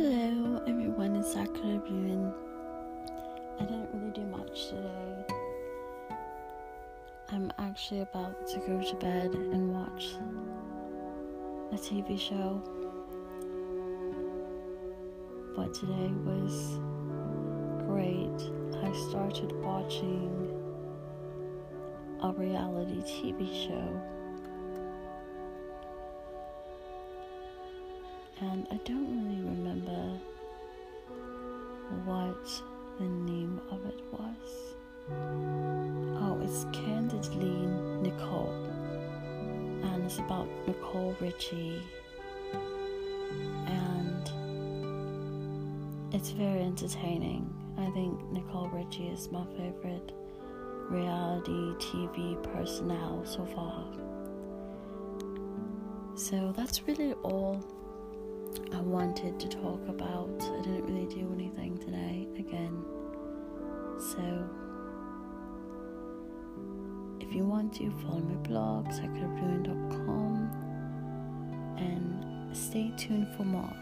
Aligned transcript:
vlogs 0.00 1.36
I 1.36 1.46
could 1.46 1.64
have 1.64 1.84
been. 1.84 2.32
I 3.58 3.64
didn't 3.64 3.88
really 3.92 4.10
do 4.12 4.22
much 4.22 4.68
today. 4.68 5.34
I'm 7.32 7.52
actually 7.58 8.00
about 8.00 8.46
to 8.48 8.58
go 8.60 8.82
to 8.82 8.94
bed 8.96 9.32
and 9.34 9.72
watch 9.72 10.14
a 11.72 11.76
TV 11.76 12.18
show. 12.18 12.62
But 15.54 15.74
today 15.74 16.10
was 16.24 16.80
great. 17.86 18.40
I 18.82 18.92
started 19.10 19.52
watching 19.62 20.48
a 22.22 22.32
reality 22.32 23.02
TV 23.02 23.68
show. 23.68 24.19
And 28.42 28.66
I 28.70 28.76
don't 28.84 29.06
really 29.06 29.42
remember 29.42 30.18
what 32.06 32.62
the 32.98 33.04
name 33.04 33.60
of 33.70 33.84
it 33.84 34.00
was. 34.12 34.74
Oh, 36.22 36.40
it's 36.42 36.64
Candidly 36.72 37.66
Nicole. 38.00 38.54
And 39.82 40.04
it's 40.04 40.18
about 40.18 40.48
Nicole 40.66 41.14
Richie. 41.20 41.82
And 43.66 44.30
it's 46.14 46.30
very 46.30 46.62
entertaining. 46.62 47.52
I 47.76 47.90
think 47.90 48.22
Nicole 48.32 48.68
Richie 48.68 49.08
is 49.08 49.30
my 49.30 49.44
favorite 49.56 50.12
reality 50.88 51.74
TV 51.78 52.42
personnel 52.54 53.22
so 53.26 53.44
far. 53.54 53.84
So 56.16 56.52
that's 56.56 56.86
really 56.88 57.12
all 57.22 57.62
I 58.80 58.82
wanted 58.82 59.38
to 59.40 59.46
talk 59.46 59.86
about. 59.88 60.40
I 60.40 60.62
didn't 60.62 60.86
really 60.86 61.06
do 61.14 61.30
anything 61.34 61.76
today 61.76 62.26
again. 62.38 62.82
So 63.98 64.48
if 67.20 67.34
you 67.34 67.44
want 67.44 67.74
to 67.74 67.90
follow 68.00 68.20
my 68.20 68.36
blog, 68.36 68.86
psychotherapeutic.com 68.86 71.76
and 71.76 72.56
stay 72.56 72.90
tuned 72.96 73.28
for 73.36 73.44
more. 73.44 73.76